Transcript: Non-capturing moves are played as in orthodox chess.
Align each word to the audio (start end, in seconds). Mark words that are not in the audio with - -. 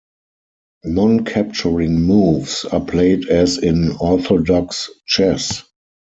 Non-capturing 0.85 2.01
moves 2.01 2.65
are 2.65 2.81
played 2.83 3.29
as 3.29 3.59
in 3.59 3.91
orthodox 3.99 4.89
chess. 5.05 5.61